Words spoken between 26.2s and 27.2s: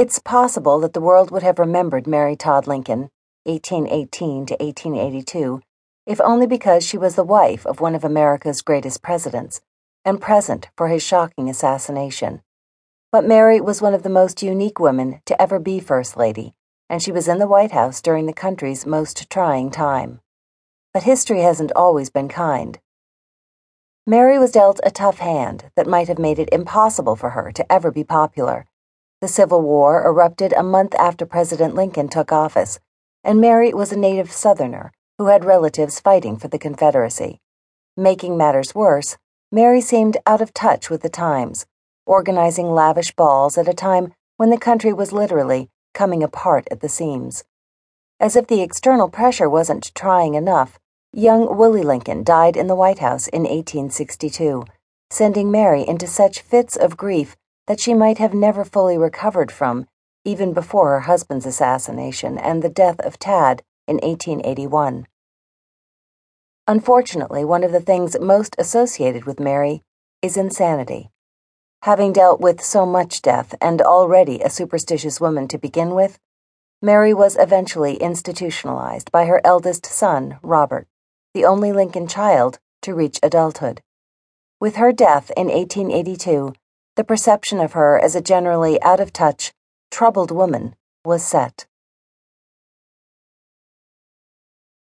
made it impossible